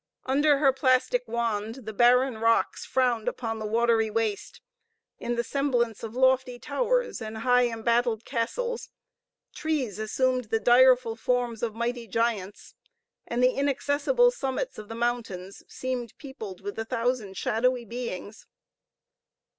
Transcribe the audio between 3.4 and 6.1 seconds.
the watery waste, in the semblance